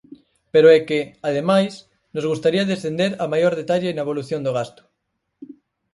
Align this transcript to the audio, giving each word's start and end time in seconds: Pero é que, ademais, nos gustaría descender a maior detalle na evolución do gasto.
Pero 0.53 0.67
é 0.77 0.79
que, 0.89 0.99
ademais, 1.29 1.73
nos 2.13 2.27
gustaría 2.31 2.69
descender 2.71 3.11
a 3.23 3.25
maior 3.33 3.53
detalle 3.61 3.95
na 3.95 4.05
evolución 4.05 4.41
do 4.43 4.55
gasto. 4.57 4.81